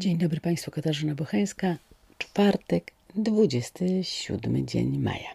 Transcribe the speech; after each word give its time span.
Dzień 0.00 0.18
dobry 0.18 0.40
Państwu, 0.40 0.70
Katarzyna 0.70 1.14
Bocheńska. 1.14 1.76
Czwartek, 2.18 2.92
27 3.14 4.66
dzień 4.66 4.98
maja. 4.98 5.28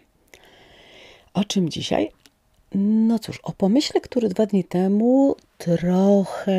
O 1.33 1.43
czym 1.43 1.69
dzisiaj? 1.69 2.11
No 2.75 3.19
cóż, 3.19 3.39
o 3.43 3.51
pomyśle, 3.51 4.01
który 4.01 4.29
dwa 4.29 4.45
dni 4.45 4.63
temu 4.63 5.35
trochę 5.57 6.57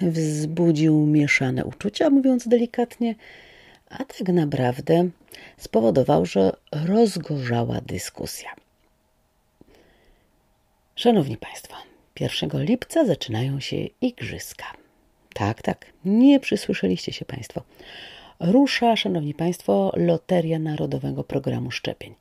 wzbudził 0.00 1.06
mieszane 1.06 1.64
uczucia, 1.64 2.10
mówiąc 2.10 2.48
delikatnie, 2.48 3.14
a 3.90 4.04
tak 4.04 4.28
naprawdę 4.28 5.08
spowodował, 5.58 6.26
że 6.26 6.52
rozgorzała 6.72 7.80
dyskusja. 7.80 8.50
Szanowni 10.96 11.36
Państwo, 11.36 11.76
1 12.20 12.64
lipca 12.64 13.04
zaczynają 13.04 13.60
się 13.60 13.76
igrzyska. 14.00 14.80
Tak, 15.40 15.62
tak, 15.62 15.86
nie 16.04 16.40
przysłyszeliście 16.40 17.12
się 17.12 17.24
Państwo. 17.24 17.62
Rusza, 18.40 18.96
Szanowni 18.96 19.34
Państwo, 19.34 19.92
Loteria 19.96 20.58
Narodowego 20.58 21.24
Programu 21.24 21.70
Szczepień. 21.70 22.14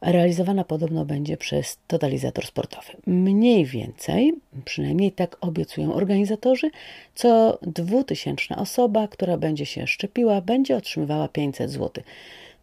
Realizowana 0.00 0.64
podobno 0.64 1.04
będzie 1.04 1.36
przez 1.36 1.78
totalizator 1.86 2.46
sportowy. 2.46 2.92
Mniej 3.06 3.66
więcej, 3.66 4.34
przynajmniej 4.64 5.12
tak 5.12 5.36
obiecują 5.40 5.94
organizatorzy, 5.94 6.70
co 7.14 7.58
dwutysięczna 7.62 8.56
osoba, 8.56 9.08
która 9.08 9.36
będzie 9.36 9.66
się 9.66 9.86
szczepiła, 9.86 10.40
będzie 10.40 10.76
otrzymywała 10.76 11.28
500 11.28 11.70
zł. 11.70 12.04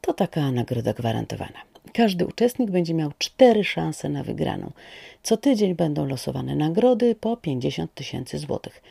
To 0.01 0.13
taka 0.13 0.51
nagroda 0.51 0.93
gwarantowana. 0.93 1.59
Każdy 1.93 2.27
uczestnik 2.27 2.71
będzie 2.71 2.93
miał 2.93 3.11
cztery 3.17 3.63
szanse 3.63 4.09
na 4.09 4.23
wygraną. 4.23 4.71
Co 5.23 5.37
tydzień 5.37 5.75
będą 5.75 6.05
losowane 6.05 6.55
nagrody 6.55 7.15
po 7.15 7.37
50 7.37 7.93
tysięcy 7.93 8.37
złotych. 8.39 8.81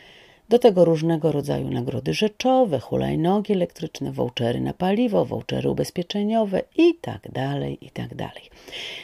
Do 0.48 0.58
tego 0.58 0.84
różnego 0.84 1.32
rodzaju 1.32 1.70
nagrody 1.70 2.14
rzeczowe, 2.14 2.80
hulajnogi 2.80 3.52
elektryczne, 3.52 4.12
vouchery 4.12 4.60
na 4.60 4.72
paliwo, 4.72 5.24
vouchery 5.24 5.70
ubezpieczeniowe 5.70 6.62
i 6.76 6.94
tak 6.94 7.30
dalej, 7.32 7.78
i 7.80 7.90
tak. 7.90 8.08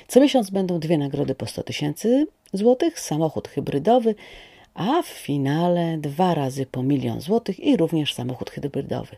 Co 0.08 0.20
miesiąc 0.20 0.50
będą 0.50 0.78
dwie 0.78 0.98
nagrody 0.98 1.34
po 1.34 1.46
100 1.46 1.62
tysięcy 1.62 2.26
złotych, 2.52 3.00
samochód 3.00 3.48
hybrydowy, 3.48 4.14
a 4.74 5.02
w 5.02 5.06
finale 5.06 5.98
dwa 5.98 6.34
razy 6.34 6.66
po 6.66 6.82
milion 6.82 7.20
złotych 7.20 7.60
i 7.60 7.76
również 7.76 8.14
samochód 8.14 8.50
hybrydowy. 8.50 9.16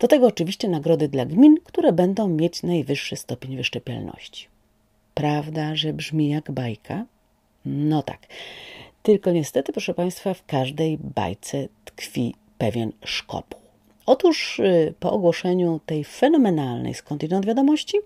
Do 0.00 0.08
tego 0.08 0.26
oczywiście 0.26 0.68
nagrody 0.68 1.08
dla 1.08 1.26
gmin, 1.26 1.56
które 1.64 1.92
będą 1.92 2.28
mieć 2.28 2.62
najwyższy 2.62 3.16
stopień 3.16 3.56
wyszczepialności. 3.56 4.46
Prawda, 5.14 5.76
że 5.76 5.92
brzmi 5.92 6.28
jak 6.28 6.50
bajka? 6.50 7.06
No 7.66 8.02
tak. 8.02 8.26
Tylko 9.08 9.30
niestety, 9.30 9.72
proszę 9.72 9.94
Państwa, 9.94 10.34
w 10.34 10.46
każdej 10.46 10.98
bajce 10.98 11.68
tkwi 11.84 12.34
pewien 12.58 12.92
szkopuł. 13.04 13.60
Otóż 14.06 14.58
y, 14.58 14.94
po 15.00 15.12
ogłoszeniu 15.12 15.80
tej 15.86 16.04
fenomenalnej 16.04 16.94
skądinąd 16.94 17.46
wiadomości 17.46 17.98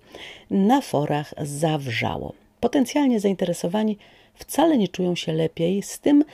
na 0.51 0.81
forach 0.81 1.35
zawrzało. 1.39 2.33
Potencjalnie 2.61 3.21
zainteresowani 3.21 3.99
wcale 4.35 4.79
nie 4.79 4.89
czują 4.89 5.15
się 5.15 5.33
lepiej 5.33 5.83
z 5.83 5.99
tym, 6.01 6.25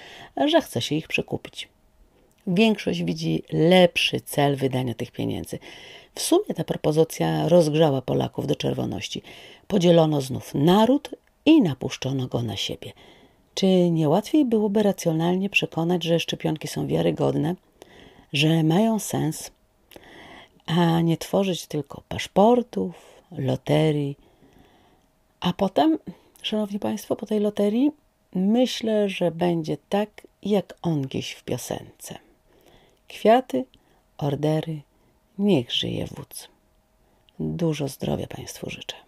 że 0.47 0.60
chce 0.60 0.82
się 0.82 0.94
ich 0.94 1.08
przekupić. 1.08 1.69
Większość 2.47 3.05
widzi 3.05 3.42
lepszy 3.53 4.20
cel 4.20 4.56
wydania 4.56 4.94
tych 4.94 5.10
pieniędzy. 5.10 5.58
W 6.14 6.20
sumie 6.20 6.55
ta 6.56 6.64
propozycja 6.64 7.48
rozgrzała 7.48 8.03
Polaków 8.03 8.47
do 8.47 8.56
czerwoności. 8.56 9.22
Podzielono 9.66 10.20
znów 10.20 10.55
naród 10.55 11.10
i 11.47 11.62
napuszczono 11.62 12.27
go 12.27 12.42
na 12.42 12.56
siebie– 12.56 12.92
czy 13.59 13.91
nie 13.91 14.09
łatwiej 14.09 14.45
byłoby 14.45 14.83
racjonalnie 14.83 15.51
przekonać, 15.51 16.05
że 16.05 16.20
szczepionki 16.20 16.69
są 16.69 16.87
wiarygodne, 16.87 17.55
że 18.33 18.62
mają 18.62 18.98
sens, 18.98 19.50
a 20.67 21.00
nie 21.00 21.17
tworzyć 21.17 21.67
tylko 21.67 22.03
paszportów, 22.09 22.95
loterii, 23.39 24.17
a 25.41 25.53
potem, 25.53 25.98
szanowni 26.42 26.78
państwo, 26.78 27.16
po 27.16 27.27
tej 27.27 27.41
loterii 27.41 27.91
myślę, 28.34 29.09
że 29.09 29.31
będzie 29.31 29.77
tak, 29.88 30.27
jak 30.43 30.75
on 30.82 31.03
gdzieś 31.03 31.32
w 31.32 31.44
piosence. 31.44 32.19
Kwiaty, 33.09 33.65
ordery, 34.19 34.81
niech 35.38 35.72
żyje 35.72 36.06
wódz. 36.06 36.49
Dużo 37.41 37.88
zdrowia 37.88 38.27
Państwu 38.27 38.71
życzę. 38.71 39.07